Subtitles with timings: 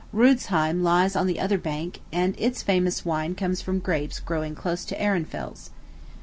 [0.11, 4.83] Rudesheim lies on the other bank, and its famous wine comes from grapes growing close
[4.85, 5.69] to Ehrenfels.